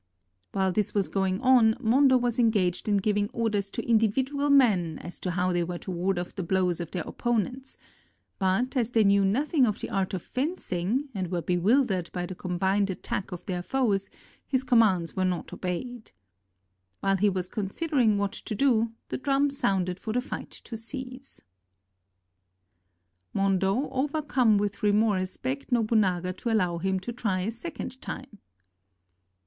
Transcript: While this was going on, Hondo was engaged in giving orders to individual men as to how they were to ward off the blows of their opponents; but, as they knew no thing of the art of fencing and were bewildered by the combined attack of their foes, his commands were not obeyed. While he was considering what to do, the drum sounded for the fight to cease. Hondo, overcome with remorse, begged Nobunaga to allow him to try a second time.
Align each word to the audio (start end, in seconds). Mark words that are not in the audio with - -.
While 0.51 0.71
this 0.71 0.95
was 0.95 1.07
going 1.07 1.39
on, 1.41 1.73
Hondo 1.73 2.17
was 2.17 2.39
engaged 2.39 2.87
in 2.89 2.97
giving 2.97 3.29
orders 3.33 3.69
to 3.69 3.87
individual 3.87 4.49
men 4.49 4.97
as 4.97 5.19
to 5.19 5.29
how 5.29 5.53
they 5.53 5.63
were 5.63 5.77
to 5.77 5.91
ward 5.91 6.17
off 6.17 6.33
the 6.33 6.41
blows 6.41 6.79
of 6.79 6.89
their 6.89 7.03
opponents; 7.03 7.77
but, 8.39 8.75
as 8.75 8.89
they 8.89 9.03
knew 9.03 9.23
no 9.23 9.45
thing 9.45 9.67
of 9.67 9.79
the 9.79 9.91
art 9.91 10.15
of 10.15 10.23
fencing 10.23 11.09
and 11.13 11.29
were 11.31 11.43
bewildered 11.43 12.09
by 12.13 12.25
the 12.25 12.33
combined 12.33 12.89
attack 12.89 13.31
of 13.31 13.45
their 13.45 13.61
foes, 13.61 14.09
his 14.47 14.63
commands 14.63 15.15
were 15.15 15.23
not 15.23 15.53
obeyed. 15.53 16.11
While 17.01 17.17
he 17.17 17.29
was 17.29 17.47
considering 17.47 18.17
what 18.17 18.31
to 18.33 18.55
do, 18.55 18.93
the 19.09 19.19
drum 19.19 19.51
sounded 19.51 19.99
for 19.99 20.13
the 20.13 20.19
fight 20.21 20.49
to 20.49 20.75
cease. 20.75 21.41
Hondo, 23.35 23.87
overcome 23.91 24.57
with 24.57 24.81
remorse, 24.81 25.37
begged 25.37 25.71
Nobunaga 25.71 26.33
to 26.33 26.49
allow 26.49 26.79
him 26.79 26.99
to 27.01 27.13
try 27.13 27.41
a 27.41 27.51
second 27.51 28.01
time. 28.01 28.39